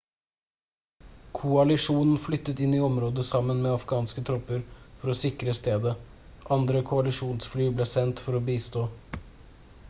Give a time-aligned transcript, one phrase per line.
[1.39, 4.65] koalisjonen flyttet inn i området sammen med afghanske tropper
[5.03, 5.95] for å sikre stedet
[6.57, 8.89] andre koalisjonsfly er sendt for å bistå